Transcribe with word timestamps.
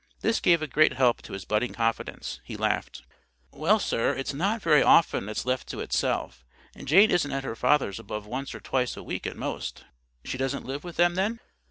This 0.21 0.39
gave 0.39 0.63
a 0.63 0.67
great 0.67 0.93
help 0.93 1.21
to 1.21 1.33
his 1.33 1.45
budding 1.45 1.73
confidence. 1.73 2.41
He 2.43 2.57
laughed. 2.57 3.03
"Well, 3.51 3.77
sir, 3.77 4.15
it's 4.15 4.33
not 4.33 4.59
very 4.59 4.81
often 4.81 5.29
it's 5.29 5.45
left 5.45 5.67
to 5.67 5.79
itself. 5.79 6.43
Jane 6.75 7.11
isn't 7.11 7.31
at 7.31 7.43
her 7.43 7.55
father's 7.55 7.99
above 7.99 8.25
once 8.25 8.55
or 8.55 8.59
twice 8.59 8.97
a 8.97 9.03
week 9.03 9.27
at 9.27 9.37
most." 9.37 9.85
"She 10.25 10.39
doesn't 10.39 10.65
live 10.65 10.83
with 10.83 10.95
them, 10.95 11.13
then?" 11.13 11.39